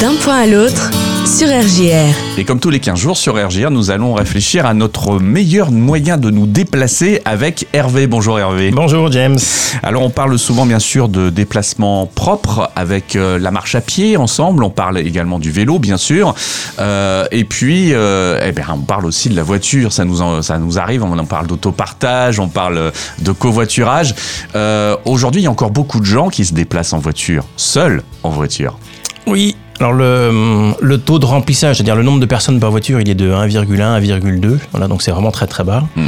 [0.00, 0.90] D'un point à l'autre
[1.26, 2.38] sur RJR.
[2.38, 6.18] Et comme tous les 15 jours sur RJR, nous allons réfléchir à notre meilleur moyen
[6.18, 8.06] de nous déplacer avec Hervé.
[8.06, 8.70] Bonjour Hervé.
[8.70, 9.38] Bonjour James.
[9.82, 14.16] Alors on parle souvent bien sûr de déplacement propre avec euh, la marche à pied
[14.16, 16.34] ensemble, on parle également du vélo bien sûr,
[16.78, 20.42] Euh, et puis euh, eh bien, on parle aussi de la voiture, ça nous, en-
[20.42, 24.14] ça nous arrive, on en parle d'autopartage, on parle de covoiturage.
[24.54, 28.02] Euh, Aujourd'hui il y a encore beaucoup de gens qui se déplacent en voiture, seuls
[28.22, 28.78] en voiture.
[29.26, 33.08] Oui, alors le, le taux de remplissage, c'est-à-dire le nombre de personnes par voiture, il
[33.08, 34.58] est de 1,1 à 1,2.
[34.72, 35.84] Voilà, donc c'est vraiment très très bas.
[35.96, 36.06] Mm.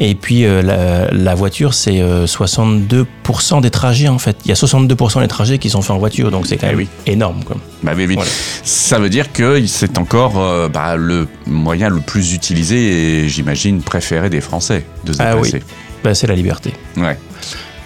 [0.00, 4.36] Et puis euh, la, la voiture, c'est euh, 62% des trajets en fait.
[4.44, 6.70] Il y a 62% des trajets qui sont faits en voiture, donc c'est quand Eh
[6.70, 6.88] même oui.
[7.06, 7.44] énorme.
[7.44, 7.56] Quoi.
[7.82, 8.14] Bah oui, oui.
[8.14, 8.30] Voilà.
[8.64, 13.82] Ça veut dire que c'est encore euh, bah, le moyen le plus utilisé et j'imagine
[13.82, 15.42] préféré des Français de se Ah oui.
[15.50, 15.64] déplacer.
[16.02, 16.72] Ben, c'est la liberté.
[16.96, 17.16] Ouais.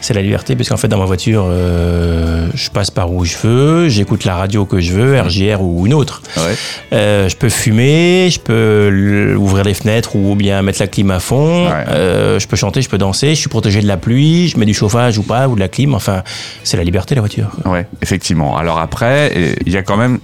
[0.00, 3.36] C'est la liberté, parce qu'en fait, dans ma voiture, euh, je passe par où je
[3.42, 6.22] veux, j'écoute la radio que je veux, RJR ou une autre.
[6.36, 6.54] Ouais.
[6.92, 11.18] Euh, je peux fumer, je peux ouvrir les fenêtres ou bien mettre la clim à
[11.18, 11.66] fond.
[11.66, 11.84] Ouais.
[11.88, 13.30] Euh, je peux chanter, je peux danser.
[13.30, 14.48] Je suis protégé de la pluie.
[14.48, 15.94] Je mets du chauffage ou pas ou de la clim.
[15.94, 16.22] Enfin,
[16.62, 17.50] c'est la liberté la voiture.
[17.64, 18.56] Ouais, effectivement.
[18.56, 20.20] Alors après, il y a quand même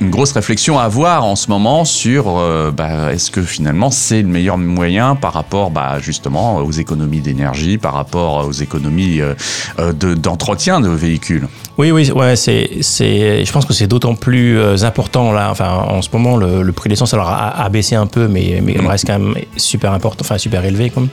[0.00, 4.28] une grosse réflexion à avoir en ce moment sur bah, est-ce que finalement c'est le
[4.28, 9.34] meilleur moyen par rapport bah, justement aux économies d'énergie, par rapport aux économies euh,
[9.78, 11.46] euh, de- d'entretien de, véhicules.
[11.76, 13.44] Oui, oui, ouais, c'est, c'est.
[13.44, 15.48] Je pense que c'est d'autant plus euh, important là.
[15.50, 18.26] Enfin, en ce moment, le, le prix de l'essence alors a, a baissé un peu,
[18.28, 18.86] mais mais il Mm.
[18.86, 21.08] reste quand même super important, enfin super élevé comme.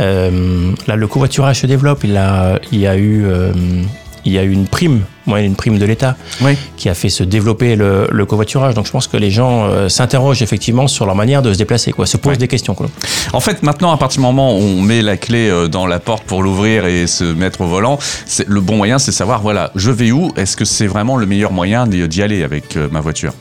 [0.00, 2.04] Euh, là, le covoiturage se développe.
[2.04, 3.52] Il a, il y a eu, euh,
[4.26, 6.16] il y a eu une prime, ouais, une prime de l'État.
[6.42, 6.56] Oui.
[6.76, 8.74] qui a fait se développer le, le covoiturage.
[8.74, 11.92] Donc je pense que les gens euh, s'interrogent effectivement sur leur manière de se déplacer,
[11.92, 12.74] quoi, se posent des questions.
[12.74, 12.88] Quoi.
[13.32, 15.98] En fait, maintenant, à partir du moment où on met la clé euh, dans la
[16.00, 17.98] porte pour l'ouvrir et se mettre au volant,
[18.46, 20.32] le bon moyen, c'est savoir, voilà, je vais où?
[20.36, 23.32] Est-ce que c'est vraiment le meilleur moyen d'y aller avec euh, ma voiture?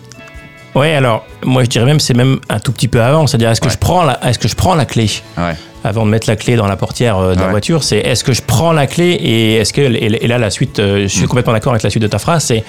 [0.75, 3.61] Ouais, alors moi je dirais même c'est même un tout petit peu avant, c'est-à-dire est-ce
[3.61, 3.73] que Ouais.
[3.73, 5.09] je prends la, est-ce que je prends la clé?
[5.37, 5.55] Ouais.
[5.85, 7.51] Avant de mettre la clé dans la portière euh, de la Ouais.
[7.51, 10.79] voiture, c'est est-ce que je prends la clé et est-ce que et, là la suite,
[10.79, 11.27] euh, je suis Mm.
[11.27, 12.63] complètement d'accord avec la suite de ta phrase, c'est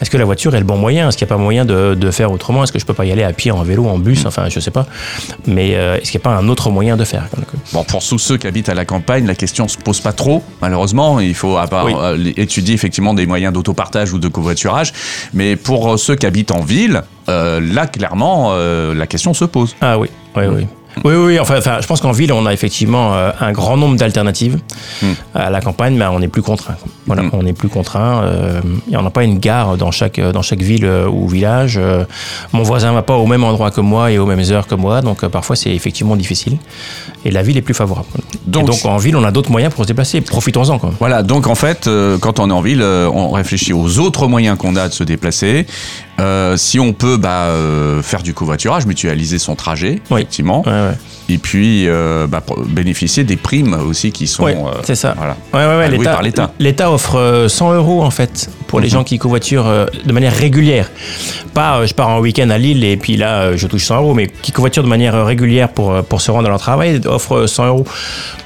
[0.00, 1.94] est-ce que la voiture est le bon moyen, est-ce qu'il n'y a pas moyen de,
[1.94, 3.98] de faire autrement, est-ce que je peux pas y aller à pied, en vélo, en
[3.98, 4.02] Mm.
[4.02, 4.86] bus, enfin je sais pas,
[5.46, 7.24] mais euh, est-ce qu'il n'y a pas un autre moyen de faire
[7.72, 10.42] Bon, pour tous ceux qui habitent à la campagne, la question se pose pas trop,
[10.60, 11.20] malheureusement.
[11.20, 11.94] Il faut Oui.
[11.96, 14.92] euh, étudier effectivement des moyens d'autopartage ou de covoiturage.
[15.34, 19.74] Mais pour ceux qui habitent en ville, euh, là, clairement, la question se pose.
[19.80, 20.66] Ah oui, oui, oui.
[21.04, 21.38] Oui, oui, oui.
[21.38, 24.58] Enfin, enfin, je pense qu'en ville, on a effectivement euh, un grand nombre d'alternatives.
[25.02, 25.06] Mm.
[25.34, 26.76] À la campagne, mais on n'est plus contraint.
[27.06, 27.30] Voilà, Mm.
[27.34, 28.22] on n'est plus contraint.
[28.24, 31.28] Euh, Il n'y en a pas une gare dans chaque, dans chaque ville euh, ou
[31.28, 31.76] village.
[31.78, 32.04] Euh,
[32.52, 35.02] mon voisin va pas au même endroit que moi et aux mêmes heures que moi,
[35.02, 36.56] donc euh, parfois c'est effectivement difficile.
[37.24, 38.06] Et la ville est plus favorable.
[38.46, 40.20] Donc- en ville, on a d'autres moyens pour se déplacer.
[40.20, 40.78] Profitons-en.
[40.78, 40.92] Quoi.
[40.98, 44.26] Voilà, donc en fait, euh, quand on est en ville, euh, on réfléchit aux autres
[44.28, 45.66] moyens qu'on a de se déplacer.
[46.18, 50.20] Euh, si on peut bah, euh, faire du covoiturage, mutualiser son trajet, Oui.
[50.22, 50.62] effectivement.
[50.66, 50.94] Ouais, ouais.
[51.28, 54.46] Et puis euh, bah, bénéficier des primes aussi qui sont.
[54.46, 55.14] Euh, c'est ça.
[55.18, 55.36] Voilà.
[55.52, 56.52] Ouais, par l'État.
[56.60, 58.92] l'État offre euh, 100 euros en fait pour les Mhm.
[58.92, 60.88] gens qui covoiturent de manière régulière.
[61.52, 64.28] Pas je pars en week-end à Lille et puis là je touche 100 euros, mais
[64.28, 67.66] qui covoiturent de manière régulière pour, pour se rendre à leur travail offre euh, 100
[67.66, 67.84] euros.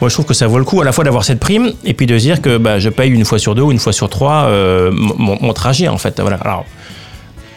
[0.01, 1.93] Moi je trouve que ça vaut le coup à la fois d'avoir cette prime et
[1.93, 3.93] puis de se dire que bah, je paye une fois sur deux ou une fois
[3.93, 4.49] sur trois
[4.91, 6.19] mon, mon trajet en fait.
[6.21, 6.37] Voilà.
[6.39, 6.65] Alors,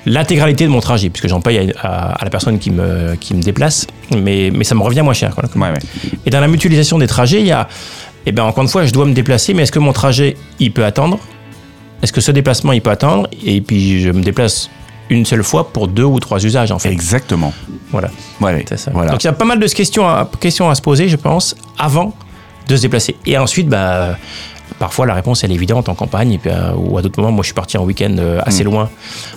[0.06, 3.34] L'intégralité de mon trajet, puisque j'en paye à, à- à la personne qui me, qui
[3.34, 5.34] me déplace, mais, mais ça me revient moins cher.
[5.34, 5.46] quoi.
[5.56, 5.80] Ouais, ouais.
[6.26, 7.68] Et dans la mutualisation des trajets, il y a,
[8.26, 10.72] eh ben, encore une fois, je dois me déplacer, mais est-ce que mon trajet, il
[10.74, 11.20] peut attendre?
[12.02, 13.30] Est-ce que ce déplacement, il peut attendre?
[13.46, 14.70] Et puis, je me déplace
[15.10, 16.90] une seule fois pour deux ou trois usages, en fait.
[16.90, 17.54] Exactement.
[17.92, 18.10] Voilà,
[18.42, 18.92] Ouais, ça.
[18.94, 19.12] Voilà.
[19.12, 21.56] Donc, il y a pas mal de questions à, questions à se poser, je pense,
[21.78, 22.14] avant
[22.68, 23.16] de se déplacer.
[23.26, 24.18] Et ensuite, bah,
[24.80, 27.32] parfois, la réponse, elle est évidente en campagne, et puis, euh, ou à d'autres moments,
[27.32, 28.68] moi, je suis parti en week-end euh, assez Mm.
[28.68, 28.90] loin,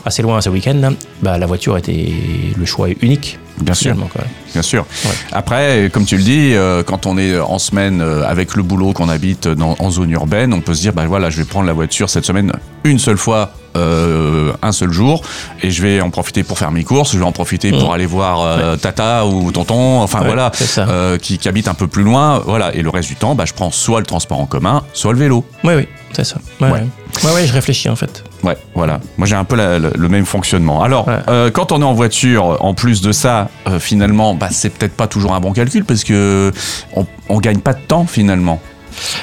[0.04, 0.92] assez loin ce week-end,
[1.22, 2.12] bah, la voiture était
[2.56, 3.38] le choix unique.
[3.60, 3.96] Bien sûr.
[4.12, 4.22] quoi.
[4.52, 4.84] Bien sûr.
[5.04, 5.10] Ouais.
[5.32, 9.08] Après, comme tu le dis, euh, quand on est en semaine avec le boulot qu'on
[9.08, 11.72] habite dans, en zone urbaine, on peut se dire, bah voilà, je vais prendre la
[11.72, 12.52] voiture cette semaine
[12.84, 15.22] une seule fois, euh, un seul jour,
[15.62, 17.94] et je vais en profiter pour faire mes courses, je vais en profiter pour Mm.
[17.94, 21.86] aller voir euh, tata ou tonton, enfin Ouais, voilà, euh, qui, qui habite un peu
[21.86, 22.74] plus loin, voilà.
[22.74, 25.18] Et le reste du temps, bah, je prends soit le transport en commun, soit le
[25.18, 25.44] vélo.
[25.64, 26.36] Oui, oui, c'est ça.
[26.60, 27.46] Ouais, Ouais.
[27.46, 28.24] je réfléchis en fait.
[28.42, 29.00] Ouais, voilà.
[29.18, 30.82] Moi, j'ai un peu la- le même fonctionnement.
[30.82, 31.14] Alors, Ouais.
[31.28, 34.94] euh, quand on est en voiture, en plus de ça, euh, finalement, bah, c'est peut-être
[34.96, 36.52] pas toujours un bon calcul parce que
[36.94, 38.60] on, on gagne pas de temps finalement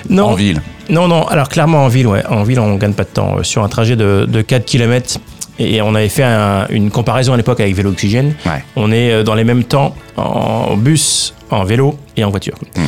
[0.10, 0.62] Non, en ville.
[0.90, 1.25] non, non.
[1.28, 3.38] Alors clairement en ville, ouais, en ville on gagne pas de temps.
[3.40, 5.20] Euh, Sur un trajet de, de 4 km,
[5.60, 8.36] et on avait fait un- une comparaison à l'époque avec Vélo Oxygène.
[8.46, 8.64] Ouais.
[8.75, 12.56] On est euh, dans les mêmes temps en bus, en vélo et en voiture.
[12.75, 12.81] Mm.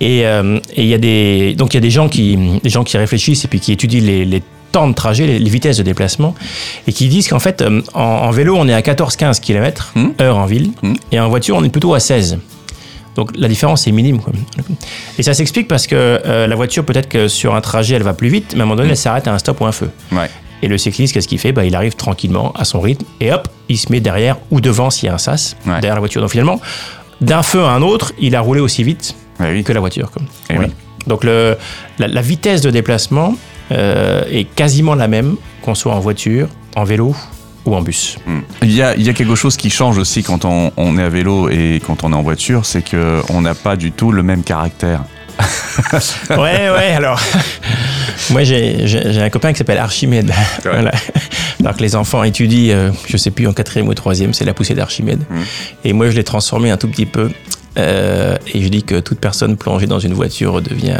[0.00, 2.70] Et euh, et il y a des donc il y a des gens qui des
[2.70, 4.42] gens qui réfléchissent et puis qui étudient les, les
[4.72, 6.34] temps de trajet, les, les vitesses de déplacement,
[6.88, 7.62] et qui disent qu'en fait,
[7.94, 10.08] en, en vélo, on est à 14-15 km Hmm.
[10.20, 10.94] heure en ville, Hmm.
[11.12, 12.38] et en voiture, on est plutôt à 16.
[13.16, 14.20] Donc la différence est minime.
[14.20, 14.32] Quoi.
[15.18, 18.14] Et ça s'explique parce que euh, la voiture, peut-être que sur un trajet, elle va
[18.14, 19.90] plus vite, mais à un moment donné, elle s'arrête à un stop ou un feu.
[20.12, 20.30] Ouais.
[20.62, 21.52] Et le cycliste, qu'est-ce qu'il fait?
[21.52, 24.90] Bah, Il arrive tranquillement à son rythme et hop, il se met derrière ou devant
[24.90, 25.72] s'il y a un sas, Ouais.
[25.74, 26.20] derrière la voiture.
[26.22, 26.60] Donc finalement,
[27.20, 29.62] d'un feu à un autre, il a roulé aussi vite oui.
[29.64, 30.10] que la voiture.
[30.10, 30.22] quoi.
[30.50, 30.66] Eh oui.
[31.06, 31.56] Donc le,
[31.98, 33.34] la, la vitesse de déplacement
[33.72, 37.14] euh, est quasiment la même qu'on soit en voiture, en vélo
[37.64, 38.16] ou en bus.
[38.26, 38.38] Mm.
[38.62, 41.02] Il y a, il y a quelque chose qui change aussi quand on, on est
[41.02, 44.12] à vélo et quand on est en voiture, c'est que on n'a pas du tout
[44.12, 45.04] le même caractère.
[46.30, 47.20] Ouais, ouais, alors.
[48.30, 50.30] Moi, j'ai un copain qui s'appelle Archimède.
[50.62, 50.92] Voilà.
[51.60, 54.52] Alors que les enfants étudient, euh, je sais plus, en quatrième ou troisième, c'est la
[54.52, 55.20] poussée d'Archimède.
[55.30, 55.40] Mm.
[55.84, 57.30] Et moi, je l'ai transformé un tout petit peu.
[57.78, 60.96] euh, et je dis que toute personne plongée dans une voiture devient.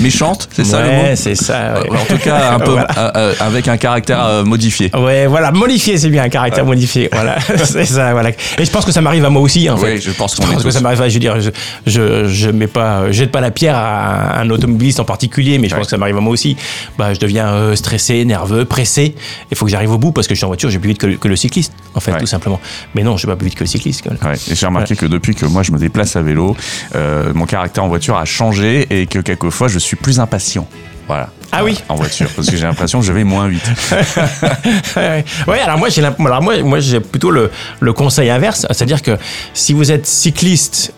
[0.00, 1.80] Méchante, c'est ça le mot ouais, c'est ça.
[1.80, 1.90] ouais.
[1.98, 2.88] En tout cas, un peu Voilà.
[2.98, 4.90] euh, euh, avec un caractère euh, modifié.
[4.96, 7.08] Ouais, voilà, modifié, c'est bien, un caractère modifié.
[7.12, 8.30] Voilà, c'est ça, voilà.
[8.30, 9.94] Et je pense que ça m'arrive à moi aussi, en fait.
[9.94, 10.70] Oui, je pense qu'on Je est que tous.
[10.70, 11.50] ça m'arrive, à- je veux dire, je,
[11.86, 15.68] je, je mets pas, je jette pas la pierre à un automobiliste en particulier, mais
[15.68, 16.56] je pense que ça m'arrive à moi aussi.
[16.98, 19.14] Bah, je deviens euh, stressé, nerveux, pressé.
[19.50, 20.98] Il faut que j'arrive au bout parce que je suis en voiture, j'ai plus vite
[20.98, 22.18] que, le- que le cycliste, en fait, Ouais.
[22.20, 22.60] tout simplement.
[22.94, 24.04] Mais non, je vais pas plus vite que le cycliste.
[24.06, 26.56] Ouais, et j'ai remarqué que depuis que moi je me déplace à vélo,
[26.94, 30.66] euh, mon caractère en voiture a changé et que quelquefois je suis plus impatient.
[31.06, 31.30] Voilà.
[31.52, 31.78] Ah oui.
[31.88, 33.62] En voiture, parce que j'ai l'impression que je vais moins vite.
[34.96, 37.50] ouais, alors moi j'ai alors moi, moi j'ai plutôt le,
[37.80, 39.16] le conseil inverse, c'est-à-dire que
[39.54, 40.92] si vous êtes cycliste,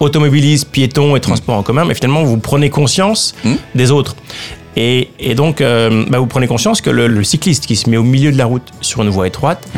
[0.00, 3.54] automobiliste, piéton et transport en commun, mais finalement vous prenez conscience Mm.
[3.74, 4.16] des autres.
[4.74, 7.98] Et, et donc, euh, bah, vous prenez conscience que le, le cycliste qui se met
[7.98, 9.68] au milieu de la route sur une voie étroite.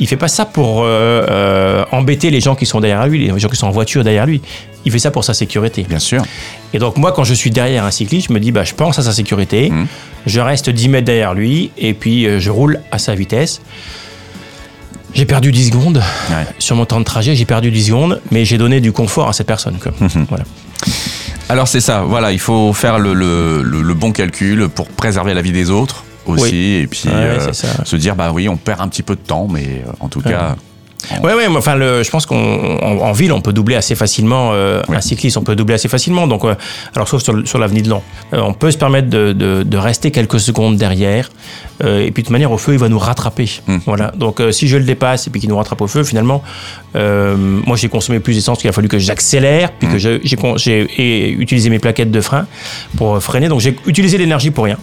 [0.00, 0.86] Il fait pas ça pour euh,
[1.30, 4.26] euh, embêter les gens qui sont derrière lui, les gens qui sont en voiture derrière
[4.26, 4.40] lui.
[4.84, 5.84] Il fait ça pour sa sécurité.
[5.88, 6.22] Bien sûr.
[6.72, 8.98] Et donc moi, quand je suis derrière un cycliste, je me dis, bah, je pense
[8.98, 9.86] à sa sécurité, Mhm.
[10.26, 13.60] je reste 10 mètres derrière lui, et puis euh, je roule à sa vitesse.
[15.12, 15.98] J'ai perdu 10 secondes.
[16.30, 16.46] Ouais.
[16.58, 19.32] Sur mon temps de trajet, j'ai perdu 10 secondes, mais j'ai donné du confort à
[19.32, 19.78] cette personne.
[19.78, 19.92] quoi.
[20.00, 20.26] Mhm.
[20.28, 20.44] Voilà.
[21.48, 25.34] Alors c'est ça, voilà, il faut faire le, le- le- le bon calcul pour préserver
[25.34, 26.80] la vie des autres aussi, Oui.
[26.82, 27.52] et puis Ouais, euh,
[27.84, 30.20] se dire, bah oui, on perd un petit peu de temps, mais euh, en tout
[30.20, 30.56] cas,
[31.22, 33.94] Ouais, ouais, mais enfin, le, je pense qu'en en, en ville, on peut doubler assez
[33.94, 34.50] facilement.
[34.52, 34.96] euh, Oui.
[34.96, 36.26] Un cycliste, on peut doubler assez facilement.
[36.26, 36.54] Donc, euh,
[36.94, 38.02] alors sauf sur, sur l'avenue de Lan,
[38.34, 41.30] Euh, on peut se permettre de, de- de rester quelques secondes derrière.
[41.82, 43.48] et puis de toute manière, au feu, il va nous rattraper.
[43.66, 43.78] Mm.
[43.86, 44.12] Voilà.
[44.14, 46.42] Donc, si je le dépasse et puis qu'il nous rattrape au feu, finalement,
[46.94, 48.62] moi, j'ai consommé plus d'essence.
[48.62, 50.20] Il a fallu que j'accélère, puis que je-
[50.56, 52.46] j'ai utilisé mes plaquettes de frein
[52.98, 53.48] pour freiner.
[53.48, 54.76] Donc, j'ai utilisé l'énergie pour rien.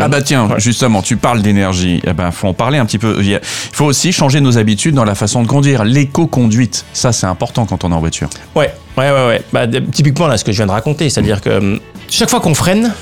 [0.00, 0.58] Ah bah tiens, Ouais.
[0.60, 2.00] justement, tu parles d'énergie.
[2.06, 3.22] Eh ben, faut en parler un petit peu.
[3.22, 5.84] Il faut aussi changer nos habitudes dans la façon de conduire.
[5.84, 8.28] L'éco-conduite, ça c'est important quand on est en voiture.
[8.54, 9.42] Ouais, ouais, ouais, ouais.
[9.52, 12.54] Bah, typiquement là, ce que je viens de raconter, c'est-à-dire que hum, chaque fois qu'on
[12.54, 12.92] freine,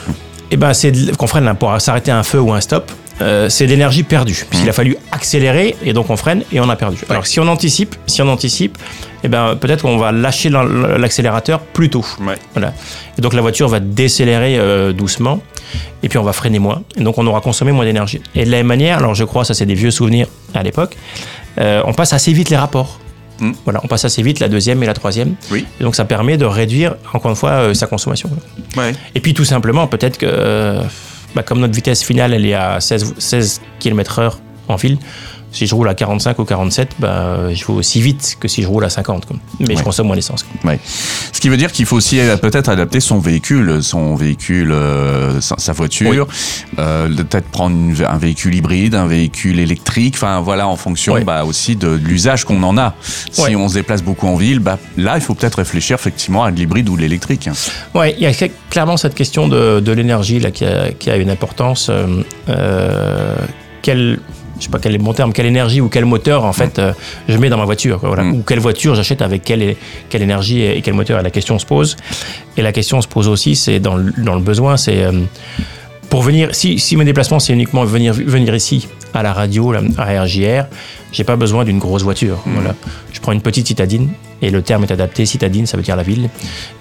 [0.51, 2.91] eh ben c'est qu'on freine là, pour s'arrêter à un feu ou un stop,
[3.21, 6.69] euh, c'est de l'énergie perdue, puisqu'il a fallu accélérer et donc on freine et on
[6.69, 6.99] a perdu.
[7.09, 8.79] Alors si on anticipe, si on anticipe,
[9.23, 12.05] eh ben peut-être qu'on va lâcher l'accélérateur plus tôt.
[12.55, 12.73] Voilà.
[13.19, 15.41] Et donc la voiture va décélérer euh, doucement
[16.03, 16.83] et puis on va freiner moins.
[16.97, 18.21] Et donc on aura consommé moins d'énergie.
[18.35, 20.97] Et de la même manière, alors je crois, ça c'est des vieux souvenirs à l'époque,
[21.59, 22.99] euh, on passe assez vite les rapports.
[23.41, 23.53] Mm.
[23.65, 25.35] Voilà, on passe assez vite la deuxième et la troisième.
[25.51, 25.67] Oui.
[25.81, 28.31] Et donc ça permet de réduire, encore une fois, euh, sa consommation.
[28.77, 28.93] Ouais.
[29.15, 30.81] Et puis tout simplement, peut-être que,
[31.35, 34.35] bah, comme notre vitesse finale, elle est à 16, 16 km/h
[34.69, 34.99] en ville,
[35.53, 38.69] si je roule à 45 ou 47, bah, je vais aussi vite que si je
[38.69, 39.27] roule à 50.
[39.27, 39.37] quoi.
[39.59, 39.77] Mais Ouais.
[39.77, 40.45] je consomme moins d'essence.
[40.65, 40.79] Ouais.
[41.33, 45.73] Ce qui veut dire qu'il faut aussi peut-être adapter son véhicule, son véhicule, euh, sa,
[45.73, 46.27] voiture,
[46.79, 51.25] euh, peut-être prendre une- un véhicule hybride, un véhicule électrique, enfin voilà, en fonction Ouais.
[51.25, 52.95] bah, aussi de, de l'usage qu'on en a.
[53.33, 56.51] Si on se déplace beaucoup en ville, bah, là il faut peut-être réfléchir effectivement à
[56.51, 57.49] de l'hybride ou l'électrique.
[57.95, 61.11] Ouais, il y a cl- clairement cette question de, de l'énergie là qui a, qui
[61.11, 61.91] a une importance.
[62.49, 63.35] Euh,
[63.83, 64.21] quelle,
[64.61, 66.79] je sais pas quel est le bon terme, quelle énergie ou quel moteur en fait
[66.79, 66.93] euh,
[67.29, 68.23] je mets dans ma voiture, quoi, voilà.
[68.25, 68.35] Mm.
[68.35, 69.75] ou quelle voiture j'achète avec quelle,
[70.09, 71.19] quelle énergie et quel moteur.
[71.19, 71.97] Et la question se pose.
[72.57, 75.13] Et la question se pose aussi, c'est dans, le- dans le besoin, c'est euh,
[76.11, 76.55] pour venir.
[76.55, 80.67] Si, si mes déplacements c'est uniquement venir venir ici à la radio, à RJR,
[81.13, 82.39] j'ai pas besoin d'une grosse voiture.
[82.47, 82.75] Voilà,
[83.13, 84.11] je prends une petite citadine.
[84.43, 86.31] Et le terme est adapté, citadine, ça veut dire la ville.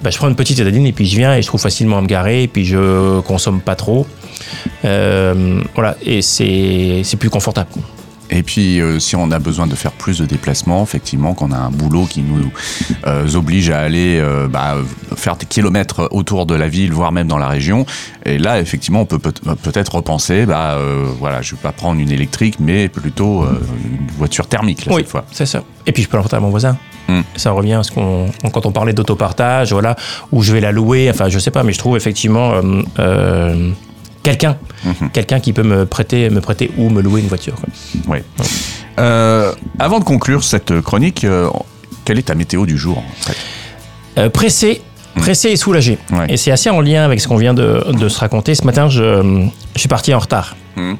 [0.01, 2.01] Bah, je prends une petite citadine et puis je viens et je trouve facilement à
[2.01, 4.07] me garer et puis je consomme pas trop.
[4.85, 7.69] Euh, voilà, et c'est c'est plus confortable.
[8.31, 11.57] Et puis, euh, si on a besoin de faire plus de déplacements, effectivement, qu'on a
[11.57, 12.51] un boulot qui nous
[13.07, 14.75] euh, oblige à aller euh, bah,
[15.15, 17.85] faire des kilomètres autour de la ville, voire même dans la région,
[18.25, 19.33] et là, effectivement, on peut peut-
[19.63, 20.77] peut-être repenser, bah,
[21.19, 25.09] voilà, je vais pas prendre une électrique, mais plutôt une voiture thermique, là, Oui, cette
[25.09, 25.25] fois.
[25.31, 25.63] c'est ça.
[25.87, 26.77] Et puis je peux l'emprunter à mon voisin.
[27.07, 27.21] Mm.
[27.35, 29.95] Ça revient à ce qu'on quand on parlait d'autopartage, voilà,
[30.31, 31.09] où je vais la louer.
[31.09, 32.53] Enfin, je sais pas, mais je trouve effectivement
[34.27, 34.57] euh, euh, quelqu'un,
[35.13, 37.55] quelqu'un qui peut me prêter, me prêter ou me louer une voiture.
[37.55, 37.69] quoi.
[38.07, 38.19] Oui.
[38.99, 41.49] Euh, avant de conclure cette chronique, euh,
[42.05, 43.37] quelle est ta météo du jour en fait?
[44.17, 44.81] Euh, pressé,
[45.15, 45.97] pressé et soulagé.
[46.11, 46.25] Ouais.
[46.29, 48.55] Et c'est assez en lien avec ce qu'on vient de, de se raconter.
[48.55, 50.55] Ce matin, je, je suis parti en retard.
[50.75, 50.97] Mhm.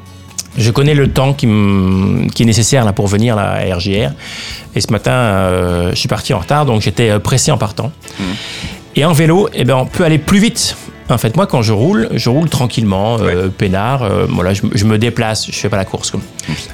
[0.57, 4.11] Je connais le temps qui, est nécessaire là, pour venir là, à RJR.
[4.75, 5.11] Et ce matin,
[5.91, 7.91] je suis parti en retard, donc j'étais pressé en partant.
[8.95, 10.75] Et en vélo, eh ben, on peut aller plus vite.
[11.09, 14.03] En fait, moi, quand je roule, je roule tranquillement, euh, peinard.
[14.03, 16.11] euh, voilà, je, me- je me déplace, je fais pas la course.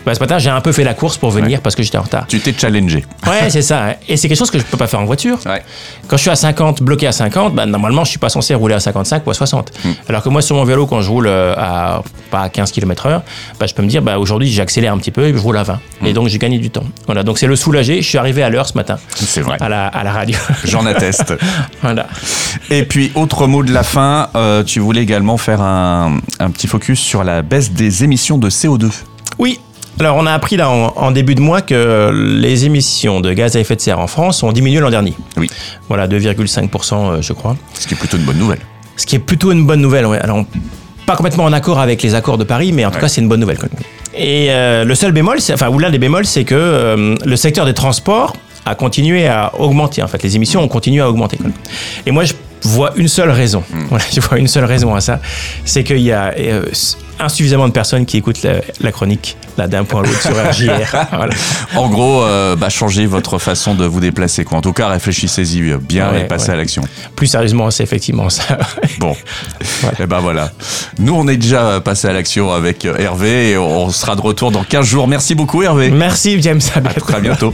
[0.06, 2.02] Bah, ce matin, j'ai un peu fait la course pour venir parce que j'étais en
[2.04, 2.26] retard.
[2.28, 3.06] Tu t'es challengé.
[3.28, 3.86] Ouais, c'est ça.
[3.88, 3.94] hein.
[4.08, 5.38] Et c'est quelque chose que je peux pas faire en voiture.
[5.46, 5.62] Ouais.
[6.08, 8.76] Quand je suis à 50, bloqué à 50, bah, normalement, je suis pas censé rouler
[8.76, 9.72] à 55 ou à 60.
[9.84, 9.90] Hmm.
[10.10, 13.06] Alors que moi, sur mon vélo, quand je roule euh, à pas à 15 km
[13.08, 13.24] heure,
[13.60, 15.64] bah, je peux me dire, bah, aujourd'hui, j'accélère un petit peu et je roule à
[15.64, 15.80] 20.
[16.02, 16.06] Hmm.
[16.06, 16.84] Et donc, j'ai gagné du temps.
[17.06, 17.24] Voilà.
[17.24, 18.02] Donc, c'est le soulager.
[18.02, 18.98] Je suis arrivé à l'heure ce matin.
[19.16, 19.58] C'est vrai.
[19.60, 20.38] À la, à la radio.
[20.66, 21.34] J'en atteste.
[21.82, 22.08] voilà.
[22.70, 26.68] Et puis, autre mot de la fin, euh, tu voulais également faire un, un petit
[26.68, 28.92] focus sur la baisse des émissions de CO2.
[29.40, 29.60] Oui.
[30.00, 33.56] Alors, on a appris là en, en début de mois que les émissions de gaz
[33.56, 35.14] à effet de serre en France ont diminué l'an dernier.
[35.38, 35.48] Oui.
[35.88, 37.56] Voilà, 2,5%, euh, je crois.
[37.74, 38.60] Ce qui est plutôt une bonne nouvelle.
[38.98, 40.06] Ce qui est plutôt une bonne nouvelle.
[40.22, 40.44] Alors,
[41.06, 43.02] pas complètement en accord avec les accords de Paris, mais en tout Ouais.
[43.02, 43.58] cas, c'est une bonne nouvelle.
[44.18, 47.66] Et euh, le seul bémol, enfin, ou l'un des bémols, c'est que euh, le secteur
[47.66, 50.02] des transports a continué à augmenter.
[50.02, 51.38] En fait, les émissions ont continué à augmenter.
[52.06, 52.34] Et moi, je
[52.68, 53.64] vois une seule raison.
[53.90, 55.20] Voilà, je vois une seule raison à ça,
[55.64, 56.64] c'est qu'il y a euh,
[57.20, 61.06] insuffisamment de personnes qui écoutent la, la chronique là d'un point à l'autre sur RJR.
[61.12, 61.34] Voilà.
[61.76, 64.44] En gros, euh, bah, changez votre façon de vous déplacer.
[64.44, 64.58] Quoi.
[64.58, 66.54] En tout cas, réfléchissez-y bien Ouais, et passez ouais.
[66.54, 66.82] à l'action.
[67.16, 68.58] Plus sérieusement, c'est effectivement ça.
[69.00, 69.16] Bon,
[70.00, 70.52] et ben voilà.
[71.00, 74.52] Nous, on est déjà passé à l'action avec euh, Hervé et on sera de retour
[74.52, 75.08] dans 15 jours.
[75.08, 75.92] Merci beaucoup, Hervé.
[75.92, 77.54] Merci James, à À très bientôt.